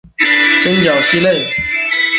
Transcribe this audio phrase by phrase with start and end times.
[0.63, 1.39] 真蜥脚类。